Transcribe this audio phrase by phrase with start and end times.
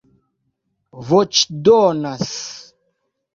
[1.09, 2.31] voĉdonas